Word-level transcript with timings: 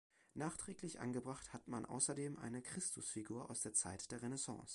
Nachträglich 0.33 0.99
angebracht 0.99 1.53
hat 1.53 1.67
man 1.67 1.85
außerdem 1.85 2.39
eine 2.39 2.63
Christusfigur 2.63 3.51
aus 3.51 3.61
der 3.61 3.73
Zeit 3.75 4.09
der 4.11 4.23
Renaissance. 4.23 4.69